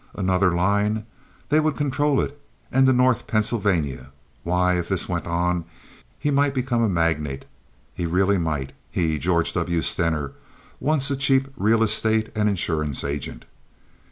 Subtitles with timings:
[0.15, 1.05] Another line!
[1.49, 4.11] They would control it and the North Pennsylvania!
[4.43, 5.63] Why, if this went on,
[6.17, 9.83] he might become a magnate—he really might—he, George W.
[9.83, 10.31] Stener,
[10.79, 13.45] once a cheap real estate and insurance agent.